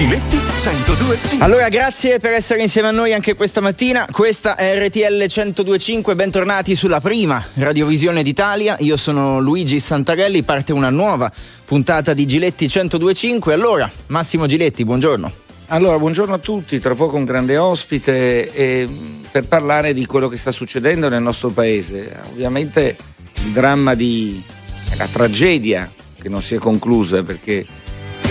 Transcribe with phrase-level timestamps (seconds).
[0.00, 1.44] Giletti 1025.
[1.44, 4.06] Allora, grazie per essere insieme a noi anche questa mattina.
[4.10, 6.14] Questa è RTL 1025.
[6.14, 8.76] Bentornati sulla prima Radiovisione d'Italia.
[8.78, 10.42] Io sono Luigi Santarelli.
[10.42, 11.30] Parte una nuova
[11.66, 13.52] puntata di Giletti 1025.
[13.52, 15.30] Allora, Massimo Giletti, buongiorno.
[15.66, 16.78] Allora, buongiorno a tutti.
[16.78, 18.88] Tra poco un grande ospite eh,
[19.30, 22.20] per parlare di quello che sta succedendo nel nostro paese.
[22.30, 22.96] Ovviamente
[23.44, 24.42] il dramma di
[24.96, 27.66] la tragedia che non si è conclusa perché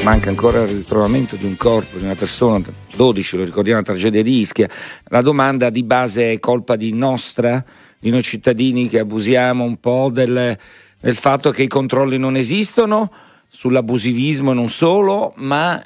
[0.03, 4.23] manca ancora il ritrovamento di un corpo, di una persona, 12 lo ricordiamo, la tragedia
[4.23, 4.69] di Ischia,
[5.05, 7.63] la domanda di base è colpa di nostra,
[7.99, 10.57] di noi cittadini che abusiamo un po' del,
[10.99, 13.11] del fatto che i controlli non esistono,
[13.49, 15.83] sull'abusivismo non solo, ma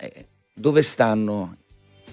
[0.54, 1.56] dove stanno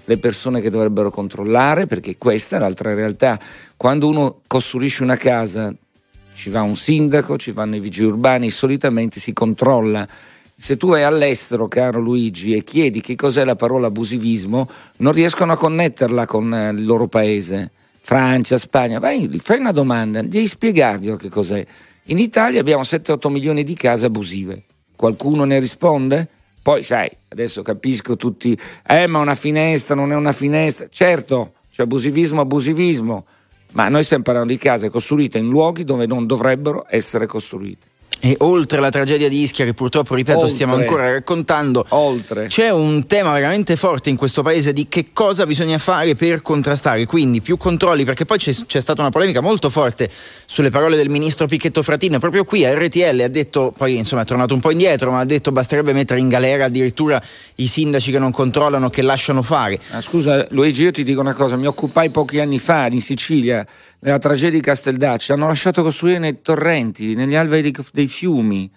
[0.05, 3.39] le persone che dovrebbero controllare, perché questa è l'altra realtà.
[3.77, 5.73] Quando uno costruisce una casa,
[6.33, 10.07] ci va un sindaco, ci vanno i vigili urbani, solitamente si controlla
[10.61, 15.53] se tu vai all'estero, caro Luigi, e chiedi che cos'è la parola abusivismo, non riescono
[15.53, 17.71] a connetterla con eh, il loro paese.
[17.99, 21.65] Francia, Spagna, vai, fai una domanda, devi spiegargli che cos'è.
[22.05, 24.65] In Italia abbiamo 7-8 milioni di case abusive.
[24.95, 26.27] Qualcuno ne risponde?
[26.61, 28.55] Poi, sai, adesso capisco tutti,
[28.85, 30.85] eh, ma una finestra non è una finestra.
[30.91, 33.25] Certo, c'è abusivismo, abusivismo,
[33.71, 37.89] ma noi stiamo parlando di case costruite in luoghi dove non dovrebbero essere costruite.
[38.23, 42.45] E oltre la tragedia di Ischia, che purtroppo, ripeto, oltre, stiamo ancora raccontando, oltre.
[42.45, 47.07] c'è un tema veramente forte in questo paese di che cosa bisogna fare per contrastare.
[47.07, 50.07] Quindi più controlli, perché poi c'è, c'è stata una polemica molto forte
[50.45, 52.19] sulle parole del ministro Picchetto Fratino.
[52.19, 55.25] Proprio qui a RTL ha detto, poi insomma è tornato un po' indietro, ma ha
[55.25, 57.19] detto basterebbe mettere in galera addirittura
[57.55, 59.79] i sindaci che non controllano, che lasciano fare.
[59.89, 63.65] Ah, scusa, Luigi, io ti dico una cosa: mi occupai pochi anni fa in Sicilia
[64.01, 67.61] nella tragedia di Casteldacci, hanno lasciato costruire nei torrenti, negli alvei
[67.93, 68.71] dei fiumi.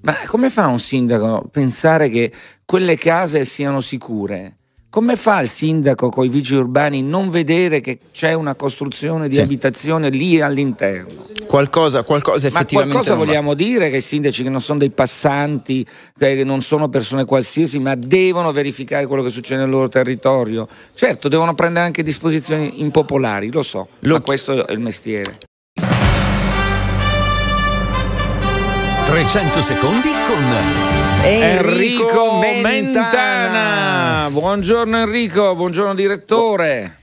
[0.00, 2.32] Ma come fa un sindaco a pensare che
[2.64, 4.56] quelle case siano sicure?
[4.90, 9.34] Come fa il sindaco con i vigili urbani non vedere che c'è una costruzione di
[9.34, 9.42] sì.
[9.42, 11.26] abitazione lì all'interno?
[11.46, 12.94] Qualcosa, qualcosa effettivamente.
[12.94, 16.88] Ma qualcosa vogliamo dire che i sindaci che non sono dei passanti, che non sono
[16.88, 20.66] persone qualsiasi, ma devono verificare quello che succede nel loro territorio?
[20.94, 24.14] Certo, devono prendere anche disposizioni impopolari, lo so, lo...
[24.14, 25.36] ma questo è il mestiere.
[29.04, 32.62] 300 secondi con Enrico, Mentana.
[32.62, 34.30] Mentana.
[34.30, 36.96] Buongiorno Enrico, buongiorno direttore.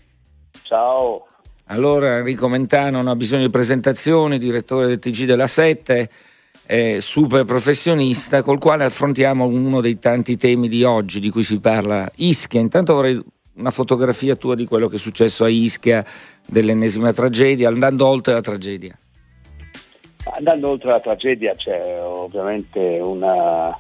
[0.64, 1.28] Ciao.
[1.66, 6.10] Allora Enrico Mentana non ha bisogno di presentazioni, direttore del TG della 7,
[6.66, 11.60] eh, super professionista col quale affrontiamo uno dei tanti temi di oggi di cui si
[11.60, 12.60] parla, Ischia.
[12.60, 13.22] Intanto vorrei
[13.56, 16.04] una fotografia tua di quello che è successo a Ischia,
[16.46, 18.98] dell'ennesima tragedia, andando oltre la tragedia.
[20.38, 23.78] Andando oltre la tragedia c'è ovviamente una,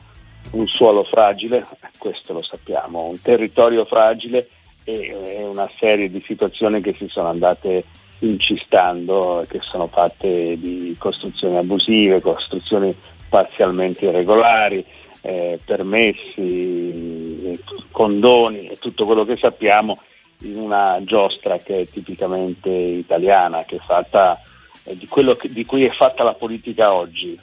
[0.51, 1.65] un suolo fragile,
[1.97, 4.49] questo lo sappiamo, un territorio fragile
[4.83, 7.83] e una serie di situazioni che si sono andate
[8.19, 12.95] incistando, che sono fatte di costruzioni abusive, costruzioni
[13.27, 14.85] parzialmente irregolari,
[15.21, 17.59] eh, permessi,
[17.91, 19.99] condoni e tutto quello che sappiamo
[20.41, 24.39] in una giostra che è tipicamente italiana, che è fatta
[24.83, 27.37] eh, di quello che, di cui è fatta la politica oggi.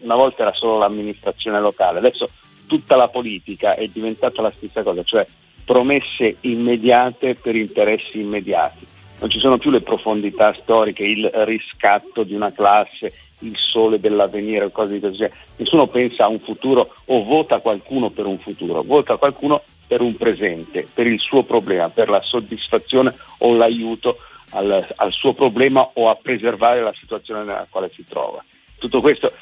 [0.00, 2.28] Una volta era solo l'amministrazione locale, adesso
[2.68, 5.26] tutta la politica è diventata la stessa cosa, cioè
[5.64, 8.86] promesse immediate per interessi immediati.
[9.20, 14.70] Non ci sono più le profondità storiche, il riscatto di una classe, il sole dell'avvenire,
[14.70, 15.28] cose di così.
[15.56, 20.14] Nessuno pensa a un futuro o vota qualcuno per un futuro, vota qualcuno per un
[20.16, 24.18] presente, per il suo problema, per la soddisfazione o l'aiuto
[24.50, 28.42] al, al suo problema o a preservare la situazione nella quale si trova.
[28.78, 29.32] Tutto questo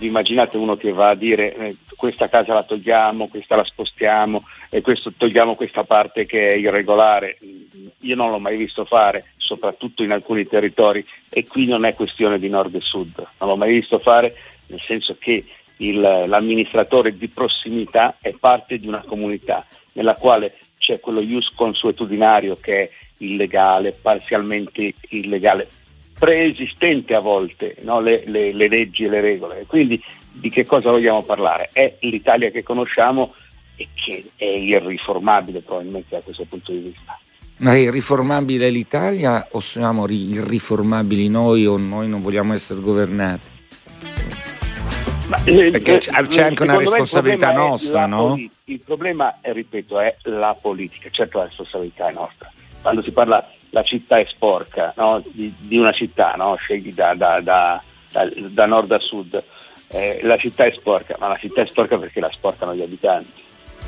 [0.00, 4.80] immaginate uno che va a dire eh, questa casa la togliamo, questa la spostiamo e
[4.80, 7.38] questo, togliamo questa parte che è irregolare.
[8.00, 12.38] Io non l'ho mai visto fare, soprattutto in alcuni territori, e qui non è questione
[12.38, 14.34] di nord e sud, non l'ho mai visto fare
[14.66, 15.44] nel senso che
[15.76, 22.56] il, l'amministratore di prossimità è parte di una comunità nella quale c'è quello ius consuetudinario
[22.60, 25.68] che è illegale, parzialmente illegale,
[26.22, 27.98] preesistente a volte, no?
[28.00, 29.64] le, le, le, leggi e le regole.
[29.66, 31.70] Quindi di che cosa vogliamo parlare?
[31.72, 33.34] È l'Italia che conosciamo
[33.74, 37.18] e che è irriformabile probabilmente da questo punto di vista.
[37.56, 43.50] Ma è irriformabile l'Italia o siamo irriformabili noi o noi non vogliamo essere governati?
[45.46, 48.28] Eh, Perché c'è anche una responsabilità nostra, no?
[48.28, 48.52] Politica.
[48.66, 52.48] Il problema, ripeto, è la politica, certo la responsabilità è nostra.
[52.80, 55.22] Quando si parla la città è sporca, no?
[55.30, 56.56] di, di, una città, no?
[56.56, 59.42] scegli da, da, da, da, nord a sud,
[59.88, 63.42] eh, la città è sporca, ma la città è sporca perché la sporcano gli abitanti.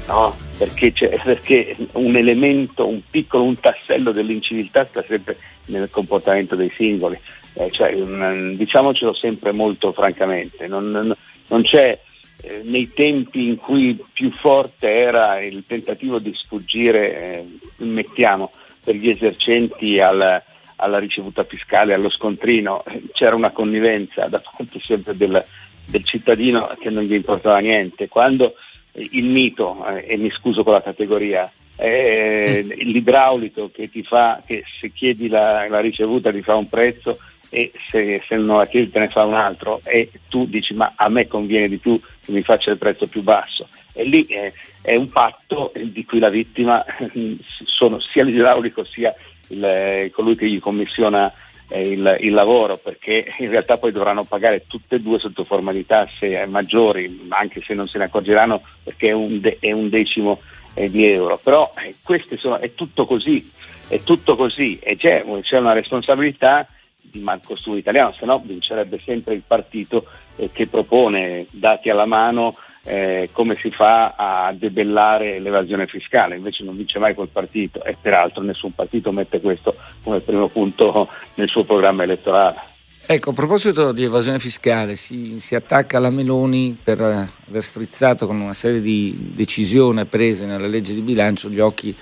[0.09, 0.35] no?
[0.59, 0.93] perché,
[1.23, 5.37] perché, un elemento, un piccolo, un tassello dell'inciviltà sta sempre
[5.67, 7.21] nel comportamento dei singoli.
[7.53, 11.15] Eh, cioè, um, diciamocelo sempre molto francamente, non, non,
[11.49, 11.97] non c'è
[12.41, 18.51] eh, nei tempi in cui più forte era il tentativo di sfuggire, eh, mettiamo,
[18.85, 20.43] per gli esercenti al,
[20.77, 25.45] alla ricevuta fiscale, allo scontrino, c'era una connivenza da parte sempre del,
[25.87, 28.09] del cittadino che non gli importava niente.
[28.09, 28.55] Quando
[28.93, 34.63] il mito, eh, e mi scuso con la categoria, è l'idraulico che ti fa, che
[34.81, 37.19] se chiedi la, la ricevuta ti fa un prezzo
[37.51, 40.93] e se, se, non la chiedi te ne fa un altro e tu dici ma
[40.97, 43.69] a me conviene di più che mi faccia il prezzo più basso.
[43.95, 44.53] E lì è,
[44.83, 46.85] è un patto di cui la vittima
[47.65, 49.15] sono sia l'idraulico sia
[49.49, 51.33] il, colui che gli commissiona
[51.69, 55.73] eh, il, il, lavoro perché in realtà poi dovranno pagare tutte e due sotto forma
[55.73, 59.89] di tasse maggiori anche se non se ne accorgeranno perché è un, de, è un
[59.89, 60.41] decimo
[60.75, 61.39] eh, di euro.
[61.43, 61.95] Però eh,
[62.37, 63.53] sono, è tutto così
[63.89, 64.79] è tutto così.
[64.83, 66.67] E c'è, c'è una responsabilità
[67.01, 70.07] di Marco Studio Italiano se no vincerebbe sempre il partito
[70.37, 76.65] eh, che propone dati alla mano eh, come si fa a debellare l'evasione fiscale, invece
[76.65, 81.49] non vince mai quel partito e peraltro nessun partito mette questo come primo punto nel
[81.49, 82.73] suo programma elettorale.
[83.07, 88.41] Ecco, a proposito di evasione fiscale, si, si attacca alla Meloni per aver strizzato con
[88.41, 91.95] una serie di decisioni prese nella legge di bilancio gli occhi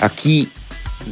[0.00, 0.50] a chi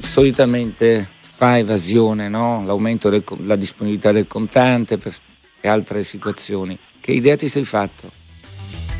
[0.00, 2.62] solitamente fa evasione, no?
[2.66, 5.14] l'aumento della disponibilità del contante per,
[5.60, 6.78] e altre situazioni.
[7.00, 8.22] Che idea ti sei fatto?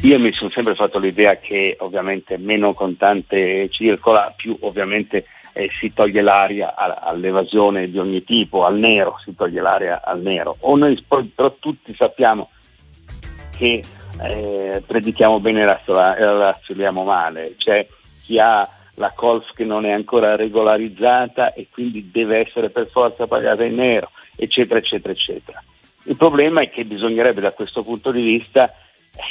[0.04, 5.24] Io mi sono sempre fatto l'idea che ovviamente meno contante circola, più ovviamente
[5.54, 10.56] eh, si toglie l'aria all'evasione di ogni tipo, al nero, si toglie l'aria al nero.
[10.60, 12.50] O noi però tutti sappiamo
[13.56, 13.82] che
[14.28, 15.78] eh, predichiamo bene e
[16.18, 17.86] razzoliamo male, c'è
[18.22, 23.26] chi ha la colf che non è ancora regolarizzata e quindi deve essere per forza
[23.26, 25.64] pagata in nero, eccetera, eccetera, eccetera.
[26.02, 28.70] Il problema è che bisognerebbe da questo punto di vista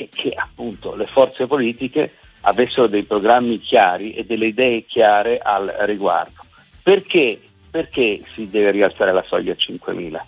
[0.09, 6.41] che appunto le forze politiche avessero dei programmi chiari e delle idee chiare al riguardo.
[6.81, 7.39] Perché?
[7.69, 10.21] Perché si deve rialzare la soglia a 5.000?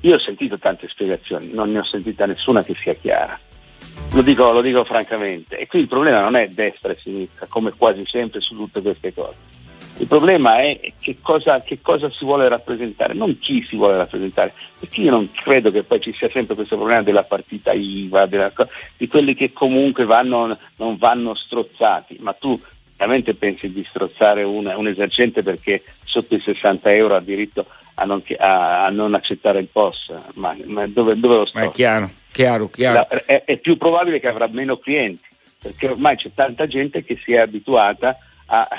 [0.00, 3.38] Io ho sentito tante spiegazioni, non ne ho sentita nessuna che sia chiara.
[4.12, 5.56] Lo dico, lo dico francamente.
[5.56, 9.14] E qui il problema non è destra e sinistra, come quasi sempre su tutte queste
[9.14, 9.51] cose
[10.02, 14.52] il problema è che cosa, che cosa, si vuole rappresentare, non chi si vuole rappresentare,
[14.80, 18.50] perché io non credo che poi ci sia sempre questo problema della partita IVA, della,
[18.96, 22.60] di quelli che comunque vanno, non vanno strozzati, ma tu
[22.96, 28.04] veramente pensi di strozzare un, un esercente perché sotto i 60 euro ha diritto a
[28.04, 31.60] non, a, a non accettare il POS, ma, ma dove, dove, lo sto?
[31.60, 33.06] Ma è chiaro, chiaro, chiaro.
[33.08, 35.28] È, è più probabile che avrà meno clienti,
[35.62, 38.16] perché ormai c'è tanta gente che si è abituata a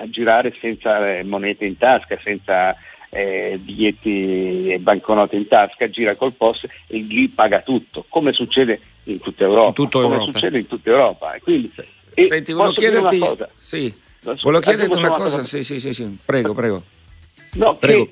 [0.09, 2.75] girare senza eh, monete in tasca, senza
[3.09, 8.79] eh, biglietti e banconote in tasca, gira col POS e lì paga tutto, come succede
[9.03, 9.81] in tutta Europa.
[9.81, 10.31] In come Europa.
[10.31, 11.33] succede in tutta Europa.
[11.33, 13.49] E quindi, Senti, volevo chiederti una cosa.
[13.55, 13.93] Sì.
[14.21, 15.43] Volevo chiederti una cosa, cosa.
[15.43, 16.83] Sì, sì, sì, sì, prego, prego.
[17.53, 18.09] No, prego.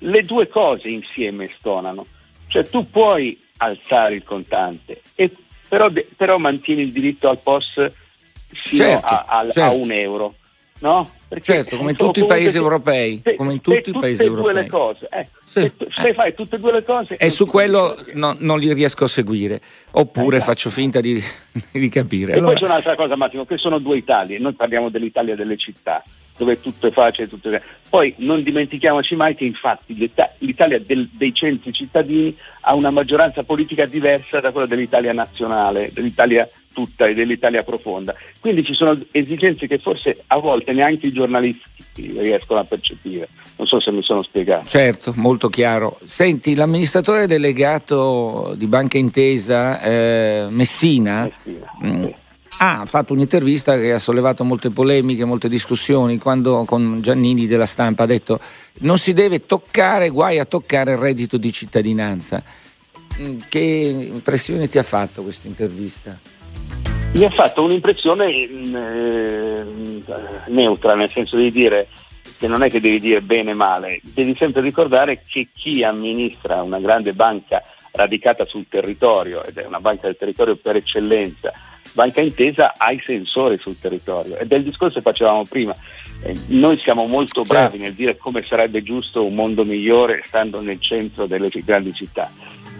[0.00, 2.04] le due cose insieme stonano.
[2.48, 5.30] Cioè tu puoi alzare il contante, e,
[5.68, 7.90] però, però mantieni il diritto al POS
[8.52, 9.62] fino certo, a, a, certo.
[9.62, 10.34] a un euro.
[10.78, 11.08] No?
[11.28, 13.20] Perché certo, come in tutti i paesi europei.
[13.24, 14.54] Se, come in tutti i paesi europei.
[14.54, 17.16] le cose, eh, sì, se, se fai tutte e due le cose.
[17.16, 19.60] E su quello no, non li riesco a seguire,
[19.92, 20.52] oppure esatto.
[20.52, 21.20] faccio finta di,
[21.72, 22.32] di capire.
[22.32, 22.52] E allora...
[22.52, 24.38] poi c'è un'altra cosa, Massimo, che sono due Italie.
[24.38, 26.04] Noi parliamo dell'Italia delle città,
[26.36, 27.60] dove tutto è facile, tutto è...
[27.88, 29.94] Poi non dimentichiamoci mai che infatti
[30.38, 36.48] l'Italia del, dei centri cittadini ha una maggioranza politica diversa da quella dell'Italia nazionale, dell'Italia
[36.76, 38.14] tutta e dell'Italia profonda.
[38.38, 43.30] Quindi ci sono esigenze che forse a volte neanche i giornalisti riescono a percepire.
[43.56, 44.66] Non so se mi sono spiegato.
[44.66, 45.98] Certo, molto chiaro.
[46.04, 52.14] Senti, l'amministratore delegato di Banca Intesa, eh, Messina, Messina mh, mm, sì.
[52.58, 58.02] ha fatto un'intervista che ha sollevato molte polemiche, molte discussioni, quando con Giannini della stampa
[58.02, 58.38] ha detto
[58.80, 62.42] non si deve toccare, guai a toccare il reddito di cittadinanza.
[63.18, 66.35] Mm, che impressione ti ha fatto questa intervista?
[67.12, 69.64] Mi ha fatto un'impressione eh,
[70.48, 71.88] neutra, nel senso di dire
[72.38, 76.62] che non è che devi dire bene o male, devi sempre ricordare che chi amministra
[76.62, 81.52] una grande banca radicata sul territorio, ed è una banca del territorio per eccellenza,
[81.96, 85.74] Banca Intesa ha i sensori sul territorio ed è il discorso che facevamo prima.
[86.22, 87.84] Eh, noi siamo molto bravi certo.
[87.84, 92.30] nel dire come sarebbe giusto un mondo migliore stando nel centro delle grandi città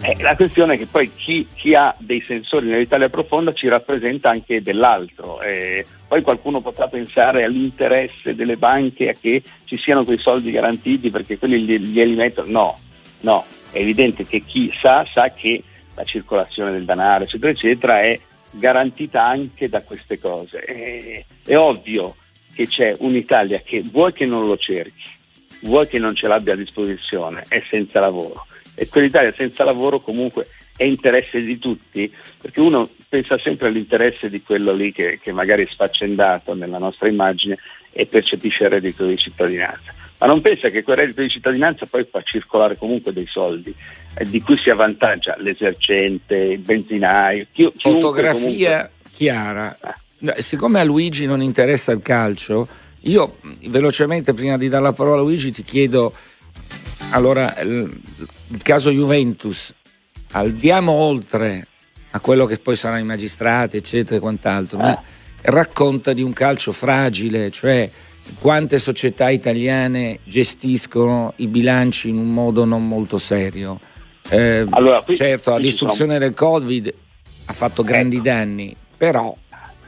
[0.03, 4.29] Eh, la questione è che poi chi, chi, ha dei sensori nell'Italia profonda ci rappresenta
[4.29, 5.41] anche dell'altro.
[5.41, 11.11] Eh, poi qualcuno potrà pensare all'interesse delle banche a che ci siano quei soldi garantiti
[11.11, 12.51] perché quelli glieli mettono.
[12.51, 12.79] No,
[13.23, 15.63] no, è evidente che chi sa sa che
[15.95, 20.59] la circolazione del denaro, eccetera, eccetera, è garantita anche da queste cose.
[20.61, 22.17] È, è ovvio
[22.55, 25.09] che c'è un'Italia che vuoi che non lo cerchi,
[25.63, 30.47] vuoi che non ce l'abbia a disposizione, è senza lavoro e quell'Italia senza lavoro comunque
[30.77, 35.65] è interesse di tutti, perché uno pensa sempre all'interesse di quello lì che, che magari
[35.65, 37.57] è sfaccendato nella nostra immagine
[37.91, 39.95] e percepisce il reddito di cittadinanza.
[40.19, 43.75] Ma non pensa che quel reddito di cittadinanza poi fa circolare comunque dei soldi
[44.15, 47.47] eh, di cui si avvantaggia l'esercente, il benzinaio.
[47.53, 49.11] Chi, Fotografia comunque...
[49.13, 49.79] chiara.
[50.19, 50.43] Eh.
[50.43, 52.69] Siccome a Luigi non interessa il calcio,
[53.03, 56.13] io velocemente prima di dare la parola a Luigi ti chiedo
[57.11, 58.01] allora, il,
[58.63, 59.73] caso Juventus,
[60.33, 61.67] andiamo oltre
[62.11, 65.01] a quello che poi saranno i magistrati, eccetera e quant'altro, ma
[65.43, 67.89] racconta di un calcio fragile, cioè
[68.39, 73.79] quante società italiane gestiscono i bilanci in un modo non molto serio.
[74.29, 76.25] Eh, allora, qui, certo, la distruzione sono...
[76.25, 76.95] del Covid
[77.47, 78.25] ha fatto grandi ecco.
[78.25, 79.35] danni, però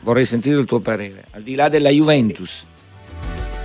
[0.02, 2.64] vorrei sentire il tuo parere, al di là della Juventus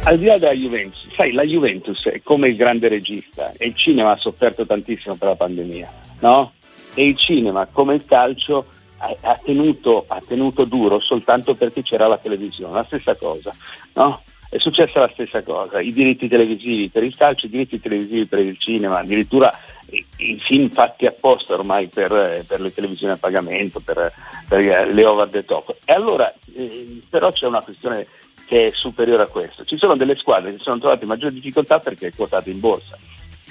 [0.05, 3.75] al di là della Juventus, sai, la Juventus è come il grande regista e il
[3.75, 6.51] cinema ha sofferto tantissimo per la pandemia, no?
[6.93, 8.65] E il cinema, come il calcio,
[8.97, 13.55] ha, tenuto, ha tenuto, duro soltanto perché c'era la televisione, la stessa cosa,
[13.93, 14.21] no?
[14.49, 18.39] È successa la stessa cosa, i diritti televisivi per il calcio, i diritti televisivi per
[18.39, 19.51] il cinema, addirittura
[19.89, 24.13] i, i film fatti apposta ormai per, per, le televisioni a pagamento, per,
[24.47, 25.75] per le over the top.
[25.85, 28.05] E allora, eh, però c'è una questione
[28.45, 29.65] che è superiore a questo.
[29.65, 32.59] Ci sono delle squadre che si sono trovate in maggiore difficoltà perché è quotata in
[32.59, 32.97] borsa.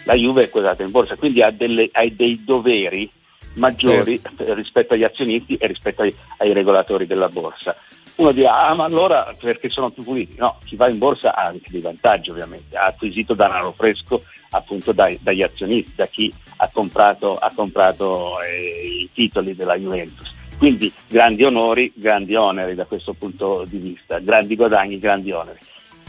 [0.04, 3.08] La Juve è quotata in borsa, quindi ha, delle, ha dei doveri
[3.54, 4.54] maggiori certo.
[4.54, 7.76] rispetto agli azionisti e rispetto ai, ai, regolatori della borsa.
[8.16, 10.36] Uno dirà, ah ma allora perché sono più puliti?
[10.36, 14.92] No, chi va in borsa ha anche dei vantaggi ovviamente, ha acquisito denaro fresco appunto
[14.92, 20.31] dai, dagli azionisti, da chi ha comprato, ha comprato eh, i titoli della Juventus.
[20.58, 25.58] Quindi grandi onori, grandi oneri da questo punto di vista, grandi guadagni, grandi oneri.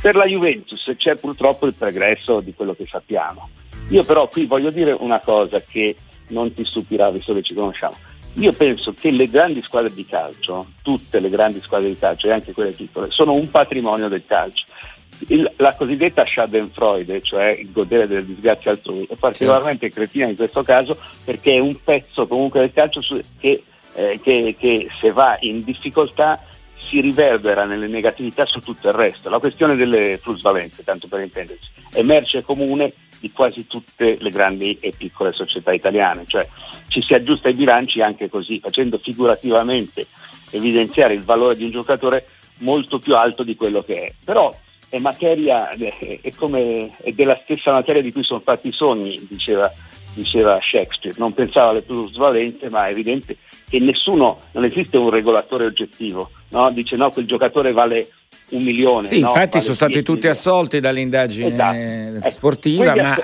[0.01, 3.49] Per la Juventus c'è purtroppo il pregresso di quello che sappiamo.
[3.89, 5.95] Io però qui voglio dire una cosa che
[6.27, 7.95] non ti stupirà visto che ci conosciamo.
[8.35, 12.31] Io penso che le grandi squadre di calcio, tutte le grandi squadre di calcio e
[12.31, 14.65] anche quelle piccole, sono un patrimonio del calcio.
[15.27, 20.63] Il, la cosiddetta Schadenfreude, cioè il godere delle disgrazie altrui, è particolarmente cretina in questo
[20.63, 23.63] caso perché è un pezzo comunque del calcio su, che
[23.95, 26.43] eh, che, che se va in difficoltà
[26.77, 29.29] si riverbera nelle negatività su tutto il resto.
[29.29, 34.77] La questione delle plusvalenze, tanto per intendersi, è merce comune di quasi tutte le grandi
[34.81, 36.45] e piccole società italiane, cioè
[36.89, 40.05] ci si aggiusta i bilanci anche così, facendo figurativamente
[40.51, 44.13] evidenziare il valore di un giocatore molto più alto di quello che è.
[44.23, 44.53] Però
[44.89, 49.71] è materia, è, come, è della stessa materia di cui sono fatti i sogni, diceva
[50.13, 53.37] diceva Shakespeare, non pensava alle plusvalenze, ma è evidente
[53.69, 56.71] che nessuno, non esiste un regolatore oggettivo, no?
[56.71, 58.07] dice no, quel giocatore vale
[58.49, 59.07] un milione.
[59.07, 59.27] Sì, no?
[59.27, 61.47] infatti vale sono stati tutti assolti dall'indagine
[62.17, 62.31] esatto.
[62.31, 63.17] sportiva, Quindi, ma...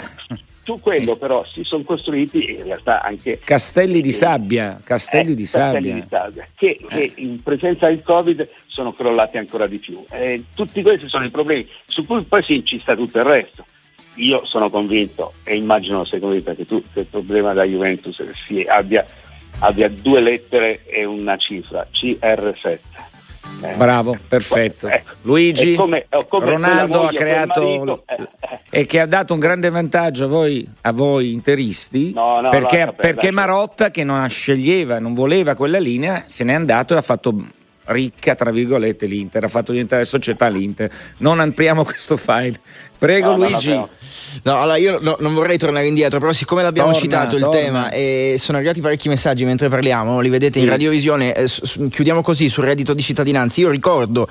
[0.64, 3.40] Su quello però si sono costruiti in realtà anche...
[3.44, 5.94] Castelli di sabbia, castelli, eh, di, sabbia.
[5.96, 6.48] di sabbia.
[6.56, 6.88] che, eh.
[6.88, 10.04] che, in presenza del Covid sono crollati ancora di più.
[10.12, 13.66] Eh, tutti questi sono i problemi su cui poi si incista tutto il resto
[14.20, 18.62] io sono convinto e immagino sei convinta che tu che il problema della Juventus si
[18.62, 19.06] abbia,
[19.60, 22.80] abbia due lettere e una cifra, CR7.
[23.62, 23.76] Eh.
[23.76, 24.88] Bravo, perfetto.
[24.88, 28.04] Eh, Luigi, come, come Ronaldo ha creato
[28.70, 32.86] e che ha dato un grande vantaggio a voi, a voi interisti no, no, perché,
[32.86, 37.02] no, perché Marotta che non sceglieva, non voleva quella linea, se n'è andato e ha
[37.02, 37.34] fatto
[37.90, 40.92] ricca, tra virgolette, l'Inter, ha fatto diventare società l'Inter.
[41.18, 42.60] Non ampliamo questo file.
[43.00, 43.74] Prego Luigi.
[43.74, 43.90] No,
[44.44, 47.90] No, allora io no, non vorrei tornare indietro, però siccome l'abbiamo torna, citato il tema
[47.90, 50.66] e sono arrivati parecchi messaggi mentre parliamo, li vedete sì.
[50.66, 53.60] in radiovisione, eh, su, chiudiamo così sul reddito di cittadinanza.
[53.62, 54.28] Io ricordo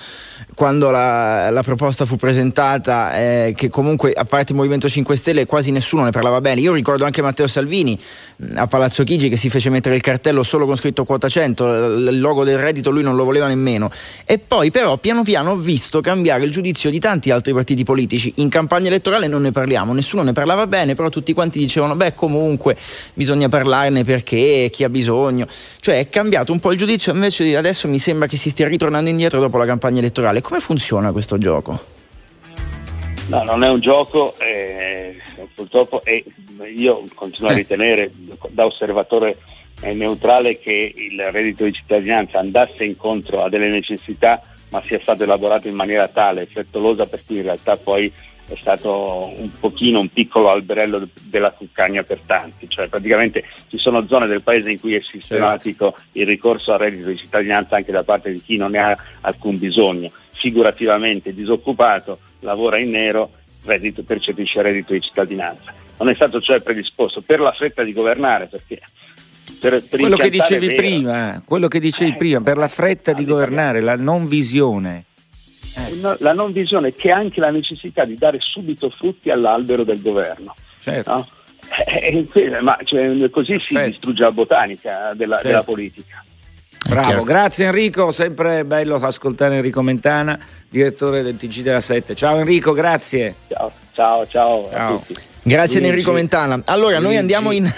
[0.55, 5.47] quando la, la proposta fu presentata eh, che comunque a parte il Movimento 5 Stelle
[5.47, 6.61] quasi nessuno ne parlava bene.
[6.61, 7.99] Io ricordo anche Matteo Salvini
[8.55, 12.21] a Palazzo Chigi che si fece mettere il cartello solo con scritto quota 100, il
[12.21, 13.91] logo del reddito lui non lo voleva nemmeno.
[14.25, 18.33] E poi però piano piano ho visto cambiare il giudizio di tanti altri partiti politici.
[18.37, 22.15] In campagna elettorale non ne parliamo, nessuno ne parlava bene, però tutti quanti dicevano beh
[22.15, 22.77] comunque
[23.15, 25.47] bisogna parlarne perché chi ha bisogno.
[25.81, 29.09] Cioè è cambiato un po' il giudizio, invece adesso mi sembra che si stia ritornando
[29.09, 30.41] indietro dopo la campagna elettorale.
[30.41, 31.97] Come funziona questo gioco?
[33.29, 34.35] No, non è un gioco.
[34.39, 34.89] Eh
[35.59, 36.25] purtroppo e
[36.75, 38.11] io continuo a ritenere
[38.51, 39.39] da osservatore
[39.93, 45.67] neutrale che il reddito di cittadinanza andasse incontro a delle necessità ma sia stato elaborato
[45.67, 48.13] in maniera tale, frettolosa, per cui in realtà poi
[48.49, 54.07] è stato un pochino un piccolo alberello della cuccagna per tanti, cioè praticamente ci sono
[54.07, 58.03] zone del paese in cui è sistematico il ricorso al reddito di cittadinanza anche da
[58.03, 63.33] parte di chi non ne ha alcun bisogno, figurativamente disoccupato, lavora in nero,
[63.67, 65.75] reddito, percepisce reddito di cittadinanza.
[65.99, 68.81] Non è stato cioè predisposto per la fretta di governare perché
[69.61, 73.25] per, per quello che dicevi prima, quello che dicevi eh, prima, per la fretta di
[73.25, 75.05] governare, la non visione.
[75.77, 76.17] Eh.
[76.19, 80.55] La non visione che è anche la necessità di dare subito frutti all'albero del governo.
[80.79, 81.13] Certo.
[81.13, 81.29] No?
[81.87, 83.85] Eh, eh ma cioè, così Perfetto.
[83.85, 85.49] si distrugge la botanica della, certo.
[85.49, 86.25] della politica.
[86.89, 90.39] Bravo, grazie Enrico, sempre bello ascoltare Enrico Mentana,
[90.71, 92.15] direttore del TG della 7.
[92.15, 93.35] Ciao Enrico, grazie.
[93.49, 94.95] Ciao, ciao, ciao, ciao.
[94.95, 95.28] a tutti.
[95.49, 95.93] Grazie Luigi.
[95.93, 96.61] Enrico Mentana.
[96.67, 97.05] Allora, Luigi.
[97.07, 97.73] noi andiamo in.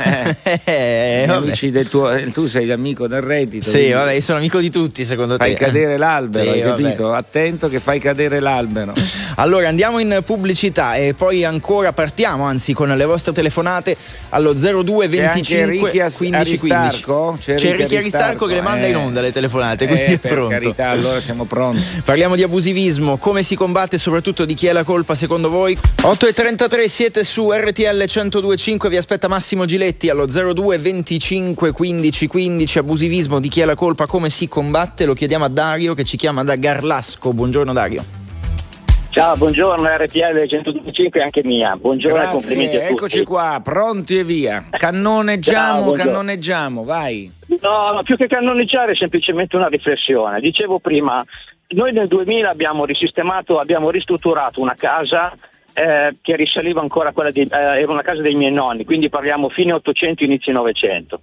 [0.64, 1.26] Eh,
[1.70, 3.64] del tuo, eh, tu sei l'amico del reddito.
[3.64, 3.92] Sì, quindi...
[3.92, 5.56] vabbè, io sono amico di tutti, secondo fai te.
[5.56, 6.82] Fai cadere l'albero, sì, hai vabbè.
[6.82, 7.12] capito?
[7.12, 8.94] Attento che fai cadere l'albero.
[9.36, 13.96] Allora, andiamo in pubblicità e poi ancora partiamo, anzi, con le vostre telefonate
[14.30, 17.04] allo 02 25 15 15.
[17.38, 18.98] C'è, C'è Ricky Aristarco che le manda in eh.
[18.98, 20.50] onda le telefonate, quindi eh, per pronto.
[20.50, 21.82] carità, allora siamo pronti.
[22.04, 25.78] Parliamo di abusivismo, come si combatte, soprattutto di chi è la colpa secondo voi?
[26.02, 32.26] 8 e 33 siete su RTL 1025 vi aspetta Massimo Giletti allo 02 25 15
[32.26, 36.04] 15 abusivismo di chi è la colpa come si combatte lo chiediamo a Dario che
[36.04, 38.02] ci chiama da Garlasco buongiorno Dario
[39.10, 41.74] Ciao, buongiorno RTL 125 anche mia.
[41.74, 42.92] Buongiorno Grazie, e complimenti a tutti.
[42.92, 44.66] Eccoci qua, pronti e via.
[44.70, 47.30] Cannoneggiamo, Ciao, cannoneggiamo, vai.
[47.60, 50.38] No, no, più che cannoneggiare semplicemente una riflessione.
[50.38, 51.24] Dicevo prima,
[51.70, 55.34] noi nel 2000 abbiamo risistemato, abbiamo ristrutturato una casa
[55.80, 59.08] eh, che risaliva ancora a quella di, eh, era una casa dei miei nonni, quindi
[59.08, 61.20] parliamo fine 800, inizio 900.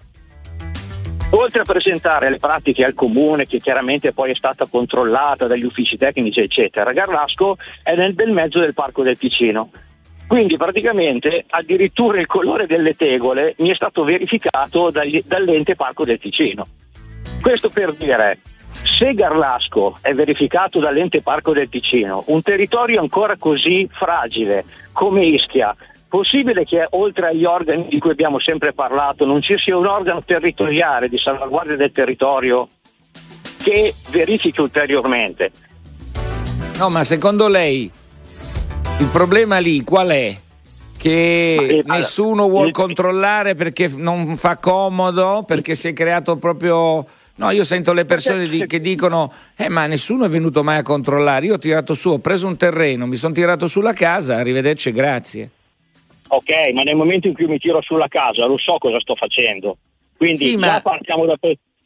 [1.32, 5.98] Oltre a presentare le pratiche al comune, che chiaramente poi è stata controllata dagli uffici
[5.98, 9.70] tecnici, eccetera, Garlasco è nel bel mezzo del Parco del Ticino.
[10.26, 16.20] Quindi praticamente addirittura il colore delle tegole mi è stato verificato dagli, dall'ente Parco del
[16.20, 16.66] Ticino.
[17.42, 18.40] Questo per dire,
[18.72, 25.76] se Garlasco è verificato dall'ente Parco del Ticino, un territorio ancora così fragile come Ischia,
[26.08, 30.24] possibile che oltre agli organi di cui abbiamo sempre parlato non ci sia un organo
[30.24, 32.68] territoriale di salvaguardia del territorio
[33.58, 35.52] che verifichi ulteriormente?
[36.78, 37.92] No, ma secondo lei
[39.00, 40.36] il problema lì qual è?
[40.98, 47.06] Che ma, nessuno vuole controllare perché non fa comodo, perché si è creato proprio
[47.38, 50.84] No, io sento le persone di, che dicono: Eh, ma nessuno è venuto mai a
[50.84, 51.46] controllare.
[51.46, 55.50] Io ho tirato su, ho preso un terreno, mi sono tirato sulla casa, arrivederci, grazie.
[56.30, 59.78] Ok, ma nel momento in cui mi tiro sulla casa lo so cosa sto facendo.
[60.18, 61.38] Quindi sì, ma partiamo da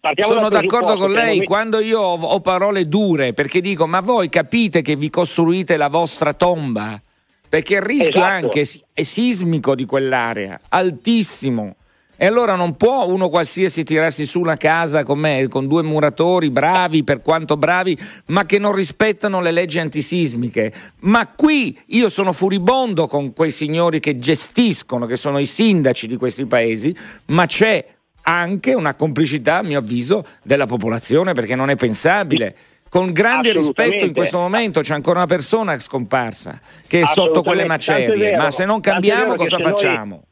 [0.01, 1.43] Partiamo Sono d'accordo con lei momento...
[1.43, 5.89] quando io ho, ho, parole dure perché dico ma voi capite che vi costruite la
[5.89, 6.99] vostra tomba?
[7.47, 8.45] Perché il rischio esatto.
[8.45, 8.61] anche
[8.93, 11.75] è sismico di quell'area, altissimo.
[12.21, 16.51] E allora non può uno qualsiasi tirarsi su una casa con me, con due muratori
[16.51, 20.71] bravi, per quanto bravi, ma che non rispettano le leggi antisismiche.
[20.99, 26.15] Ma qui io sono furibondo con quei signori che gestiscono, che sono i sindaci di
[26.15, 26.95] questi paesi,
[27.29, 27.83] ma c'è
[28.21, 32.55] anche una complicità, a mio avviso, della popolazione, perché non è pensabile
[32.87, 37.65] con grande rispetto in questo momento c'è ancora una persona scomparsa che è sotto quelle
[37.65, 40.13] macerie, ma se non cambiamo cosa facciamo?
[40.13, 40.30] Noi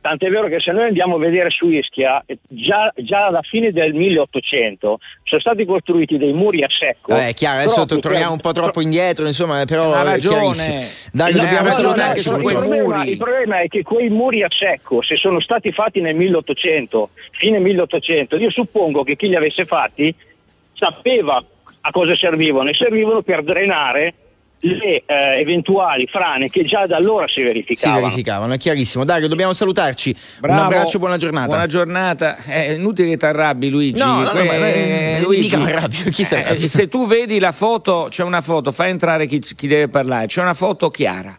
[0.00, 3.92] Tant'è vero che se noi andiamo a vedere su Ischia, già, già alla fine del
[3.92, 7.14] 1800 sono stati costruiti dei muri a secco.
[7.14, 10.86] Eh, è chiaro, adesso torniamo un po' troppo indietro, insomma, però ha ragione.
[11.12, 13.10] Dai, no, dobbiamo no, anche su quei problema, muri.
[13.10, 17.58] Il problema è che quei muri a secco, se sono stati fatti nel 1800, fine
[17.58, 20.14] 1800, io suppongo che chi li avesse fatti
[20.72, 21.44] sapeva
[21.82, 24.14] a cosa servivano e servivano per drenare
[24.60, 27.98] le eh, eventuali frane che già da allora si verificavano.
[27.98, 29.04] Si verificavano, è chiarissimo.
[29.04, 30.14] Dario, dobbiamo salutarci.
[30.40, 31.46] Bravo, Un abbraccio, buona giornata.
[31.46, 32.36] Buona giornata.
[32.36, 33.98] È inutile che ti arrabbi, Luigi.
[33.98, 36.10] No, no, no ma, eh, Luigi, arrabbio.
[36.10, 39.88] Chi eh, se tu vedi la foto, c'è una foto, fai entrare chi, chi deve
[39.88, 41.38] parlare, c'è una foto chiara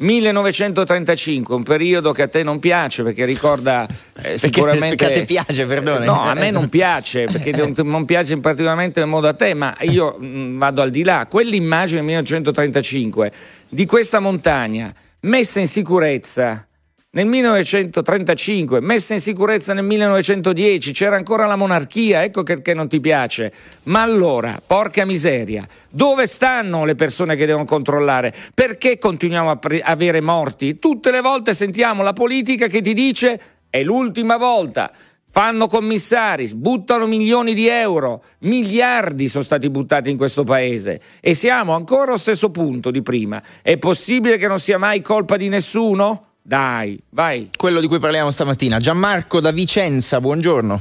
[0.00, 3.86] 1935, un periodo che a te non piace perché ricorda
[4.22, 4.96] eh, sicuramente.
[4.96, 6.04] Perché, a te piace, perdone.
[6.04, 10.16] No, a me non piace perché non piace particolarmente in modo a te, ma io
[10.18, 11.26] mh, mm, vado al di là.
[11.28, 13.32] Quell'immagine 1935
[13.68, 16.66] di questa montagna messa in sicurezza
[17.12, 23.00] nel 1935, messa in sicurezza nel 1910, c'era ancora la monarchia, ecco perché non ti
[23.00, 23.52] piace.
[23.84, 28.32] Ma allora, porca miseria, dove stanno le persone che devono controllare?
[28.54, 30.78] Perché continuiamo a pre- avere morti?
[30.78, 34.92] Tutte le volte sentiamo la politica che ti dice è l'ultima volta
[35.32, 41.74] fanno commissari, buttano milioni di euro, miliardi sono stati buttati in questo paese e siamo
[41.74, 43.42] ancora allo stesso punto di prima.
[43.62, 46.29] È possibile che non sia mai colpa di nessuno?
[46.42, 47.50] Dai, vai.
[47.56, 48.80] Quello di cui parliamo stamattina.
[48.80, 50.80] Gianmarco da Vicenza, buongiorno.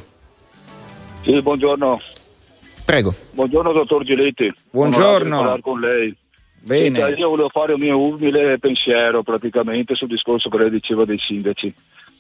[1.22, 2.02] Sì, buongiorno.
[2.86, 3.14] Prego.
[3.32, 4.52] Buongiorno dottor Giletti.
[4.72, 5.38] Buongiorno.
[5.38, 6.16] parlare con lei.
[6.62, 7.00] Bene.
[7.00, 11.20] Senta, io volevo fare un mio umile pensiero praticamente sul discorso che lei diceva dei
[11.20, 11.74] sindaci.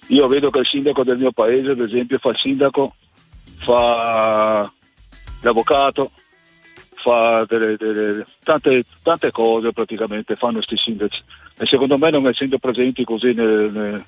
[0.07, 2.95] Io vedo che il sindaco del mio paese, ad esempio, fa il sindaco,
[3.57, 4.71] fa
[5.41, 6.11] l'avvocato,
[7.03, 11.21] fa delle, delle, tante, tante, cose praticamente, fanno questi sindaci.
[11.59, 14.01] E secondo me non essendo presenti così nel,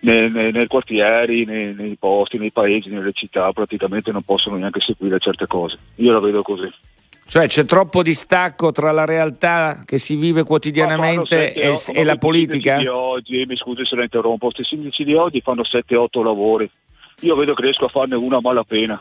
[0.00, 4.80] nel, nei, nei, quartieri, nei, nei, posti, nei paesi, nelle città, praticamente non possono neanche
[4.80, 5.76] seguire certe cose.
[5.96, 6.72] Io la vedo così.
[7.30, 12.78] Cioè c'è troppo distacco tra la realtà che si vive quotidianamente e, e la politica?
[12.78, 16.68] Di oggi, mi scusi se la interrompo, questi sindaci di oggi fanno 7-8 lavori.
[17.20, 19.00] Io vedo che riesco a farne una a malapena.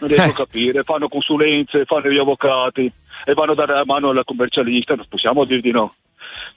[0.00, 0.32] Non riesco a eh.
[0.44, 2.90] capire, fanno consulenze, fanno gli avvocati
[3.24, 5.94] e vanno a dare la mano alla commercialista, non possiamo dir di no.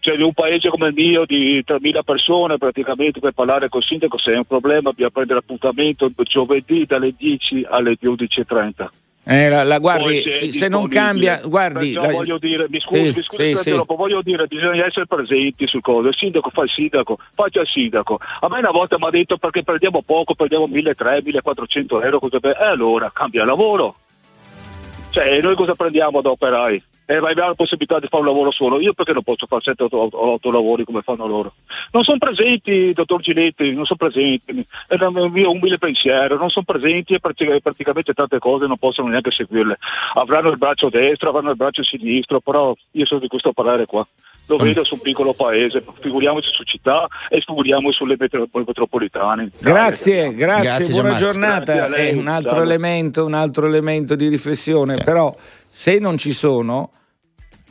[0.06, 4.20] Cioè, in un paese come il mio di 3.000 persone praticamente per parlare col sindaco
[4.20, 8.88] se è un problema bisogna prendere appuntamento giovedì dalle 10 alle 11.30
[9.24, 11.94] eh, la, la, guardi, se, se non cambia, guardi.
[11.94, 12.12] La...
[12.12, 13.84] voglio dire, mi scusi, sì, mi scusi sì, sì.
[13.88, 16.10] voglio dire, bisogna essere presenti sul coso.
[16.10, 18.20] Il sindaco fa il sindaco, faccia il sindaco.
[18.42, 22.40] A me una volta mi ha detto perché perdiamo poco, perdiamo 1.300, 1.400 euro, cosa
[22.40, 22.56] per...
[22.62, 23.96] E allora cambia lavoro.
[25.10, 26.84] Cioè, noi cosa prendiamo da operai?
[27.06, 28.80] E eh, abbiamo la possibilità di fare un lavoro solo.
[28.80, 31.54] Io perché non posso fare 7-8 lavori come fanno loro?
[31.92, 36.66] Non sono presenti, dottor Giletti, non sono presenti, è il mio umile pensiero, non sono
[36.66, 39.78] presenti e praticamente tante cose non possono neanche seguirle.
[40.16, 43.86] Avranno il braccio destro, avranno il braccio sinistro, però io sono di questo a parlare
[43.86, 44.06] qua.
[44.48, 49.50] Lo vedo su un piccolo paese, figuriamoci su città e figuriamoci sulle metropolitane.
[49.60, 51.74] Grazie, grazie, grazie buona giornata.
[51.88, 55.34] Grazie è un altro elemento, un altro elemento di riflessione, però
[55.78, 56.92] se non ci sono,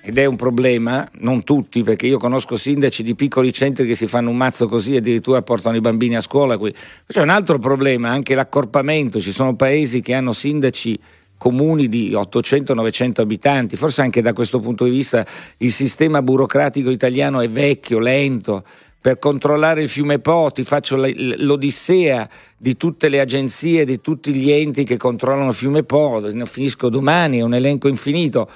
[0.03, 4.07] ed è un problema, non tutti, perché io conosco sindaci di piccoli centri che si
[4.07, 6.71] fanno un mazzo così e addirittura portano i bambini a scuola qui.
[7.07, 11.01] C'è un altro problema, anche l'accorpamento, ci sono paesi che hanno sindaci
[11.39, 15.27] comuni di 800-900 abitanti, forse anche da questo punto di vista
[15.59, 18.65] il sistema burocratico italiano è vecchio, lento,
[19.05, 24.51] per controllare il fiume Po ti faccio l'odissea di tutte le agenzie, di tutti gli
[24.51, 28.49] enti che controllano il fiume Po, ne finisco domani, è un elenco infinito,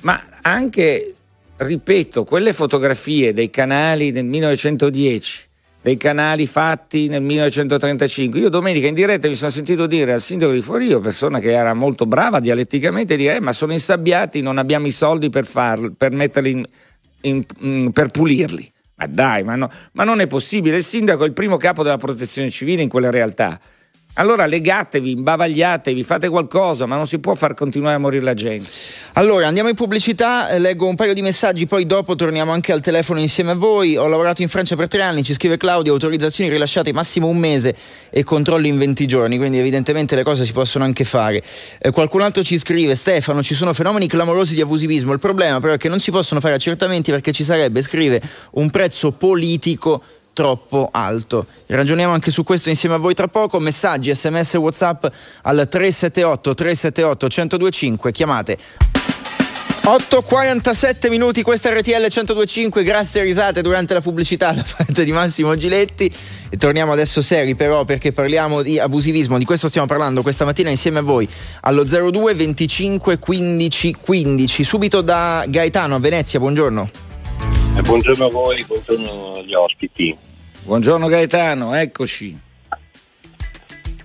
[0.00, 1.14] ma anche,
[1.58, 5.44] ripeto, quelle fotografie dei canali del 1910,
[5.82, 8.40] dei canali fatti nel 1935.
[8.40, 11.74] Io domenica in diretta mi sono sentito dire al sindaco di Forio, persona che era
[11.74, 16.14] molto brava dialetticamente, dire eh, ma sono insabbiati, non abbiamo i soldi per, farli, per
[16.14, 16.64] in,
[17.20, 18.72] in, per pulirli.
[18.98, 20.78] Ma dai, ma, no, ma non è possibile.
[20.78, 23.60] Il sindaco è il primo capo della protezione civile in quella realtà.
[24.18, 28.66] Allora legatevi, imbavagliatevi, fate qualcosa, ma non si può far continuare a morire la gente.
[29.12, 32.80] Allora andiamo in pubblicità, eh, leggo un paio di messaggi, poi dopo torniamo anche al
[32.80, 33.94] telefono insieme a voi.
[33.98, 37.76] Ho lavorato in Francia per tre anni, ci scrive Claudio, autorizzazioni rilasciate massimo un mese
[38.08, 41.42] e controlli in 20 giorni, quindi evidentemente le cose si possono anche fare.
[41.78, 45.74] Eh, qualcun altro ci scrive, Stefano, ci sono fenomeni clamorosi di abusivismo, il problema però
[45.74, 50.02] è che non si possono fare accertamenti perché ci sarebbe, scrive, un prezzo politico
[50.36, 51.46] troppo alto.
[51.64, 53.58] Ragioniamo anche su questo insieme a voi tra poco.
[53.58, 55.06] Messaggi, sms, whatsapp
[55.42, 58.12] al 378 378 1025.
[58.12, 58.58] Chiamate
[59.86, 66.12] 8.47 minuti, questa RTL 1025, grazie risate durante la pubblicità da parte di Massimo Giletti
[66.50, 70.70] e torniamo adesso seri però perché parliamo di abusivismo, di questo stiamo parlando questa mattina
[70.70, 71.28] insieme a voi
[71.60, 77.15] allo 02 25 15 15, subito da Gaetano a Venezia, buongiorno.
[77.76, 80.16] Eh, buongiorno a voi, buongiorno agli ospiti.
[80.64, 82.40] Buongiorno Gaetano, eccoci.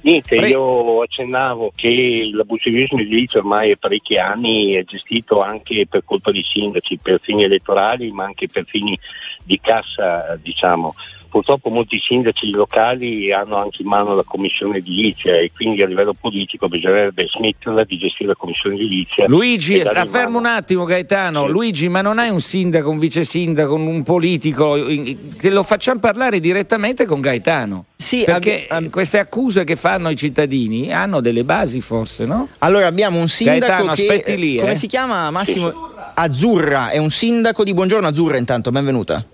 [0.01, 6.03] Niente, Pre- io accennavo che l'abusivismo edilizio ormai è parecchi anni è gestito anche per
[6.03, 8.99] colpa di sindaci, per fini elettorali, ma anche per fini
[9.45, 10.93] di cassa, diciamo
[11.31, 16.13] purtroppo molti sindaci locali hanno anche in mano la commissione edilizia e quindi a livello
[16.13, 19.25] politico bisognerebbe smetterla di gestire la commissione edilizia.
[19.27, 21.51] Luigi, affermo un attimo Gaetano, sì.
[21.51, 26.41] Luigi, ma non hai un sindaco, un vice sindaco, un politico, che lo facciamo parlare
[26.41, 27.85] direttamente con Gaetano?
[27.95, 32.49] Sì, perché ab- ab- queste accuse che fanno i cittadini hanno delle basi forse, no?
[32.57, 34.75] Allora abbiamo un sindaco Gaetano, che aspetti lì, come eh?
[34.75, 35.71] si chiama Massimo
[36.13, 39.25] Azzurra, è un sindaco di Buongiorno Azzurra intanto, benvenuta.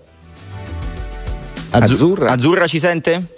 [1.70, 2.30] Azzurra.
[2.30, 3.36] Azzurra ci sente?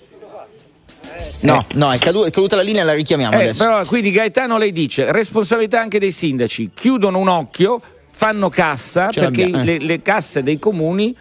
[1.40, 1.74] No, eh.
[1.74, 3.64] no, è, cadu- è, caduta la linea, la richiamiamo eh, adesso.
[3.64, 9.20] Però quindi Gaetano lei dice, responsabilità anche dei sindaci, chiudono un occhio, fanno cassa, Ce
[9.20, 9.64] perché eh.
[9.64, 11.16] le, le casse dei comuni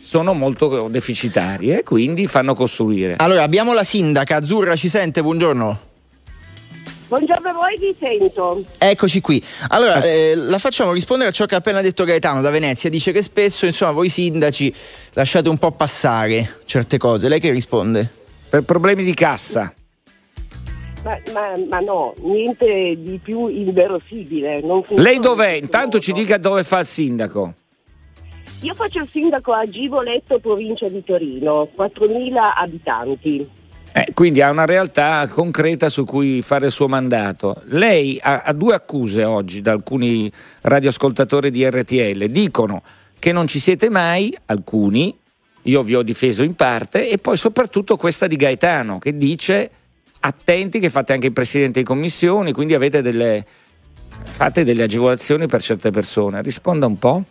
[0.00, 3.16] sono molto deficitarie, quindi fanno costruire.
[3.18, 5.22] Allora, abbiamo la sindaca Azzurra, ci sente?
[5.22, 5.87] Buongiorno.
[7.08, 8.62] Buongiorno a voi, vi sento.
[8.76, 9.42] Eccoci qui.
[9.68, 12.90] Allora, eh, la facciamo rispondere a ciò che ha appena detto Gaetano da Venezia.
[12.90, 14.72] Dice che spesso, insomma, voi sindaci
[15.14, 17.28] lasciate un po' passare certe cose.
[17.28, 18.06] Lei che risponde?
[18.50, 19.72] Per problemi di cassa.
[21.02, 24.60] Ma, ma, ma no, niente di più inverosimile.
[24.88, 25.52] Lei dov'è?
[25.52, 27.54] Intanto ci dica dove fa il sindaco.
[28.62, 33.48] Io faccio il sindaco a Givoletto, provincia di Torino, 4.000 abitanti.
[33.98, 37.62] Eh, quindi ha una realtà concreta su cui fare il suo mandato.
[37.64, 40.30] Lei ha, ha due accuse oggi da alcuni
[40.60, 42.26] radioascoltatori di RTL.
[42.26, 42.82] Dicono
[43.18, 45.18] che non ci siete mai, alcuni,
[45.62, 49.68] io vi ho difeso in parte, e poi soprattutto questa di Gaetano che dice
[50.20, 53.44] attenti che fate anche il presidente di commissioni, quindi avete delle,
[54.22, 56.40] fate delle agevolazioni per certe persone.
[56.40, 57.24] Risponda un po'.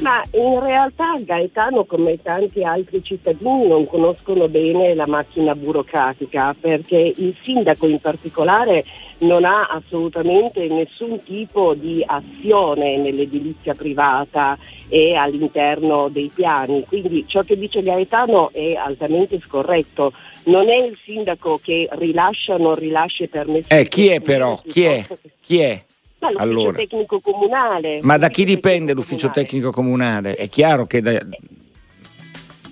[0.00, 7.12] Ma in realtà Gaetano, come tanti altri cittadini, non conoscono bene la macchina burocratica perché
[7.16, 8.84] il sindaco in particolare
[9.18, 16.84] non ha assolutamente nessun tipo di azione nell'edilizia privata e all'interno dei piani.
[16.86, 20.12] Quindi ciò che dice Gaetano è altamente scorretto.
[20.44, 23.68] Non è il sindaco che rilascia o non rilascia i permessi.
[23.68, 24.60] Eh, chi è però?
[24.66, 25.06] Chi è?
[25.40, 25.84] Chi è?
[26.18, 26.78] L'ufficio allora.
[26.78, 28.00] tecnico comunale.
[28.02, 29.44] Ma da chi dipende l'ufficio comunale.
[29.44, 30.34] tecnico comunale?
[30.34, 31.18] È chiaro che da,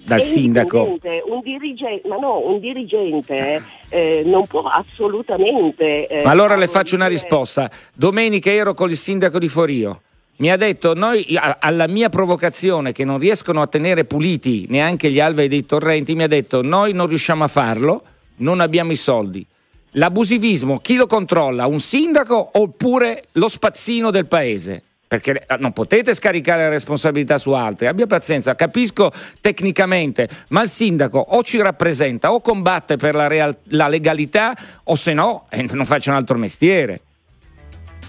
[0.05, 0.99] dal sindaco.
[1.27, 6.07] Un dirigente, ma no, un dirigente eh, non può assolutamente.
[6.07, 7.71] Eh, ma allora le faccio una risposta.
[7.95, 10.01] Domenica ero con il sindaco di Forio.
[10.37, 11.25] Mi ha detto, noi,
[11.61, 16.25] alla mia provocazione che non riescono a tenere puliti neanche gli alvei dei torrenti, mi
[16.25, 18.03] ha detto, noi non riusciamo a farlo,
[18.39, 19.47] non abbiamo i soldi
[19.95, 21.67] l'abusivismo chi lo controlla?
[21.67, 24.83] Un sindaco oppure lo spazzino del paese?
[25.07, 27.87] Perché eh, non potete scaricare la responsabilità su altri.
[27.87, 33.57] Abbia pazienza, capisco tecnicamente, ma il sindaco o ci rappresenta o combatte per la, real-
[33.69, 37.01] la legalità o se no eh, non faccia un altro mestiere.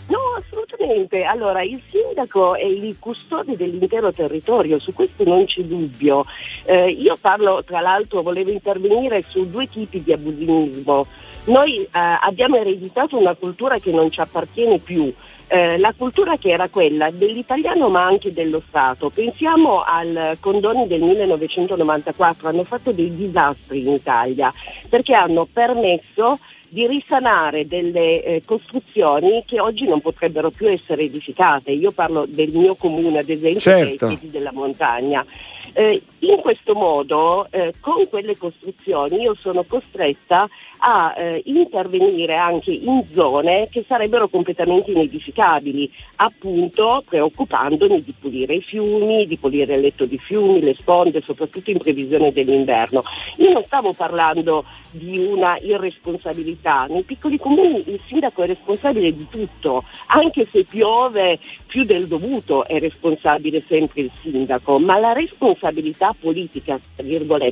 [0.08, 1.24] No, assolutamente.
[1.24, 6.24] Allora, il sindaco è il custode dell'intero territorio, su questo non c'è dubbio.
[6.64, 11.08] Eh, io parlo, tra l'altro, volevo intervenire su due tipi di abusivismo.
[11.46, 15.14] Noi eh, abbiamo ereditato una cultura che non ci appartiene più,
[15.48, 19.10] eh, la cultura che era quella dell'italiano ma anche dello Stato.
[19.10, 24.52] Pensiamo al condoni del 1994, hanno fatto dei disastri in Italia
[24.90, 31.72] perché hanno permesso di risanare delle eh, costruzioni che oggi non potrebbero più essere edificate.
[31.72, 34.08] Io parlo del mio comune, ad esempio, certo.
[34.08, 35.26] dei piedi della montagna.
[35.74, 40.48] Eh, in questo modo, eh, con quelle costruzioni, io sono costretta
[40.88, 48.62] a eh, intervenire anche in zone che sarebbero completamente inedificabili, appunto preoccupandomi di pulire i
[48.62, 53.02] fiumi, di pulire il letto di fiumi, le sponde, soprattutto in previsione dell'inverno.
[53.38, 59.26] Io non stavo parlando di una irresponsabilità, nei piccoli comuni il sindaco è responsabile di
[59.28, 66.16] tutto, anche se piove più del dovuto è responsabile sempre il sindaco, ma la responsabilità
[66.18, 66.80] politica,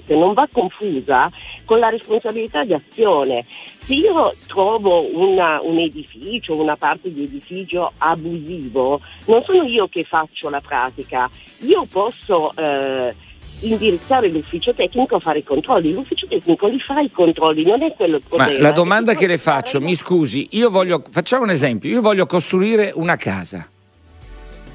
[0.10, 1.32] non va confusa
[1.66, 3.23] con la responsabilità di azione.
[3.80, 10.04] Se io trovo una, un edificio, una parte di edificio abusivo, non sono io che
[10.04, 13.14] faccio la pratica, io posso eh,
[13.62, 15.92] indirizzare l'ufficio tecnico a fare i controlli.
[15.92, 18.52] L'ufficio tecnico li fa i controlli, non è quello il problema.
[18.52, 22.26] Ma la domanda che le faccio, mi scusi, io voglio, facciamo un esempio, io voglio
[22.26, 23.68] costruire una casa.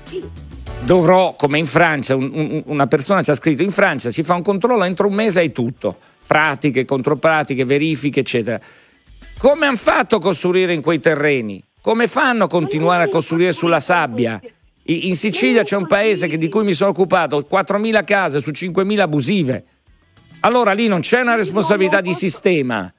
[0.04, 0.46] Sì
[0.80, 4.34] dovrò, come in Francia, un, un, una persona ci ha scritto, in Francia si fa
[4.34, 5.96] un controllo entro un mese hai tutto
[6.28, 8.60] pratiche, contropratiche, verifiche, eccetera.
[9.38, 11.64] Come hanno fatto a costruire in quei terreni?
[11.80, 14.38] Come fanno a continuare a costruire sulla sabbia?
[14.84, 19.64] In Sicilia c'è un paese di cui mi sono occupato, 4.000 case su 5.000 abusive.
[20.40, 22.92] Allora lì non c'è una responsabilità di sistema.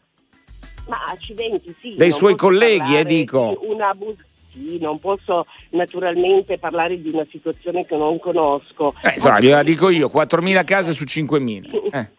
[0.87, 1.93] Ma accidenti, sì.
[1.95, 3.55] Dei suoi colleghi, eh, dico.
[3.79, 8.95] Abus- sì, non posso naturalmente parlare di una situazione che non conosco.
[9.03, 11.89] Eh, insomma, gliela dico io, 4.000 case su 5.000.
[11.91, 12.09] Eh.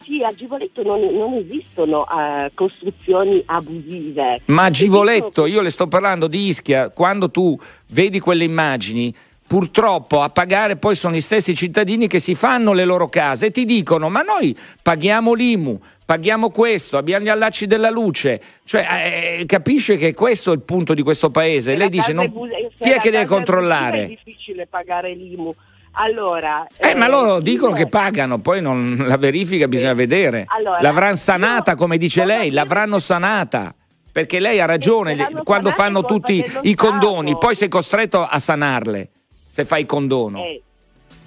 [0.00, 4.42] Sì, a Givoletto non, non esistono uh, costruzioni abusive.
[4.46, 9.14] Ma a Givoletto, io le sto parlando di Ischia, quando tu vedi quelle immagini,
[9.52, 13.50] purtroppo a pagare poi sono gli stessi cittadini che si fanno le loro case e
[13.50, 19.44] ti dicono ma noi paghiamo l'IMU, paghiamo questo, abbiamo gli allacci della luce, cioè eh,
[19.44, 22.32] capisce che questo è il punto di questo paese, lei dice non,
[22.78, 24.04] chi è che deve controllare?
[24.04, 25.54] È difficile pagare l'IMU
[25.92, 30.44] Allora, eh, eh, ma loro dicono che pagano, poi non, la verifica bisogna vedere.
[30.46, 33.74] Allora, l'avranno sanata, come dice lei, l'avranno sanata.
[34.10, 39.08] Perché lei ha ragione quando fanno tutti i condoni, poi sei costretto a sanarle
[39.48, 40.42] se fai condono.
[40.44, 40.62] Eh,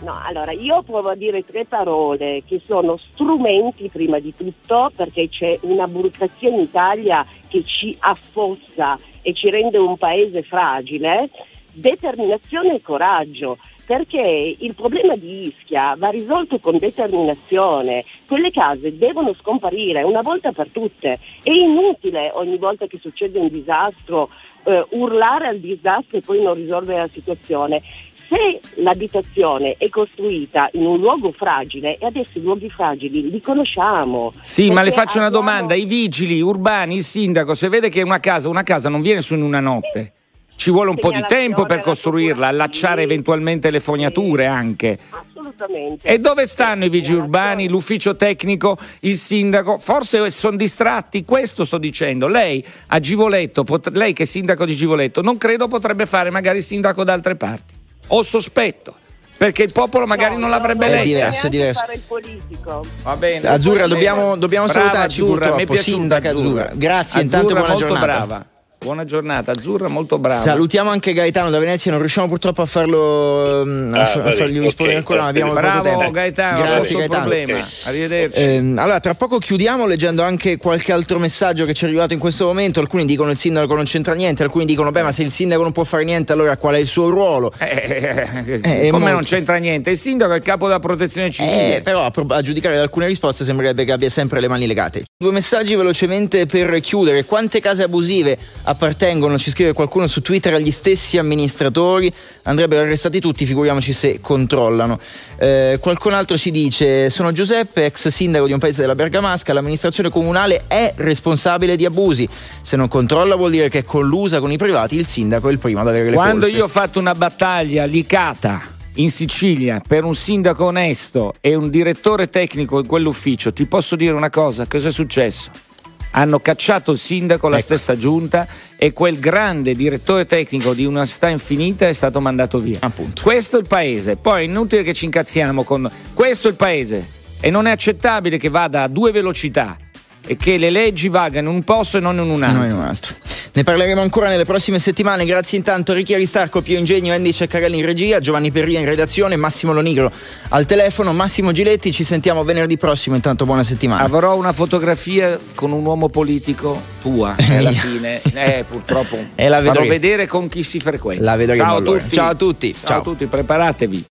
[0.01, 5.29] no, allora io provo a dire tre parole che sono strumenti prima di tutto perché
[5.29, 11.29] c'è una burocrazia in Italia che ci affossa e ci rende un paese fragile,
[11.71, 18.03] determinazione e coraggio perché il problema di Ischia va risolto con determinazione.
[18.27, 21.19] Quelle case devono scomparire una volta per tutte.
[21.43, 24.29] È inutile ogni volta che succede un disastro
[24.63, 27.81] eh, urlare al disastro e poi non risolvere la situazione.
[28.27, 34.33] Se l'abitazione è costruita in un luogo fragile, e adesso i luoghi fragili li conosciamo.
[34.41, 38.19] Sì, ma le faccio una domanda: i vigili urbani, il sindaco, se vede che una
[38.19, 40.14] casa, una casa non viene su in una notte.
[40.55, 44.97] Ci vuole un po' di tempo per costruirla, allacciare eventualmente le fognature anche.
[45.09, 46.07] Assolutamente.
[46.07, 49.77] E dove stanno i vigili urbani, l'ufficio tecnico, il sindaco?
[49.77, 52.27] Forse sono distratti, questo sto dicendo.
[52.27, 56.63] Lei a Givoletto, lei che è sindaco di Givoletto, non credo potrebbe fare magari il
[56.63, 57.73] sindaco da altre parti.
[58.07, 58.95] Ho sospetto
[59.37, 61.01] perché il popolo magari no, non l'avrebbe letto.
[61.01, 61.79] È diverso, è diverso.
[61.81, 62.85] Fare il politico.
[63.03, 63.47] Va bene.
[63.47, 65.75] Azzurra, dobbiamo, dobbiamo salutarci Azzurra, purtroppo.
[65.81, 66.61] Sindaca Azzurra.
[66.63, 66.71] Azzurra.
[66.75, 68.05] Grazie, Azzurra intanto buona molto giornata.
[68.05, 68.45] brava.
[68.85, 70.39] Buona giornata, Azzurra, molto brava.
[70.39, 74.59] Salutiamo anche Gaetano da Venezia, non riusciamo purtroppo a farlo mm, a, ah, a fargli
[74.59, 76.11] rispondere okay, ancora, ma abbiamo Bravo tempo.
[76.11, 77.25] Gaetano, Grazie Gaetano.
[77.25, 77.67] problema.
[77.85, 78.39] Arrivederci.
[78.39, 82.19] Eh, allora, tra poco chiudiamo leggendo anche qualche altro messaggio che ci è arrivato in
[82.19, 82.79] questo momento.
[82.79, 85.71] Alcuni dicono il sindaco non c'entra niente, alcuni dicono beh, ma se il sindaco non
[85.71, 87.53] può fare niente, allora qual è il suo ruolo?
[87.57, 89.89] Eh, eh, come non c'entra niente?
[89.89, 91.77] Il sindaco è il capo della protezione civile.
[91.77, 95.05] Eh, però a, a giudicare da alcune risposte sembrerebbe che abbia sempre le mani legate.
[95.17, 97.25] Due messaggi velocemente per chiudere.
[97.25, 98.37] Quante case abusive
[98.75, 102.11] appartengono, ci scrive qualcuno su Twitter, agli stessi amministratori?
[102.43, 104.99] Andrebbero arrestati tutti, figuriamoci se controllano.
[105.37, 109.53] Eh, qualcun altro ci dice: Sono Giuseppe, ex sindaco di un paese della Bergamasca.
[109.53, 112.27] L'amministrazione comunale è responsabile di abusi.
[112.61, 114.95] Se non controlla, vuol dire che è collusa con i privati.
[114.95, 118.61] Il sindaco è il primo ad avere le Quando io ho fatto una battaglia licata
[118.95, 124.13] in Sicilia per un sindaco onesto e un direttore tecnico in quell'ufficio, ti posso dire
[124.13, 125.73] una cosa: cosa è successo?
[126.17, 127.65] Hanno cacciato il sindaco, la ecco.
[127.65, 128.47] stessa giunta
[128.77, 132.79] e quel grande direttore tecnico di una sta infinita è stato mandato via.
[132.81, 133.21] Appunto.
[133.21, 134.15] Questo è il paese.
[134.15, 137.07] Poi è inutile che ci incazziamo con questo è il paese
[137.39, 139.77] e non è accettabile che vada a due velocità
[140.25, 142.57] e che le leggi valgano in un posto e non in un altro.
[142.57, 143.15] Non in un altro.
[143.55, 145.25] Ne parleremo ancora nelle prossime settimane.
[145.25, 149.37] Grazie intanto a Ricchi Aristarco, Pio Ingegno, Andy Ceccarelli in regia, Giovanni Perria in redazione,
[149.37, 150.11] Massimo Lonigro
[150.49, 151.93] al telefono, Massimo Giletti.
[151.93, 153.15] Ci sentiamo venerdì prossimo.
[153.15, 154.03] Intanto buona settimana.
[154.03, 159.63] Avrò una fotografia con un uomo politico tua e alla fine, eh, purtroppo, e la
[159.63, 161.23] farò vedere con chi si frequenta.
[161.23, 161.99] La vedremo Ciao allora.
[161.99, 162.15] a tutti.
[162.15, 162.73] Ciao a tutti.
[162.73, 164.05] Ciao, Ciao a tutti, preparatevi.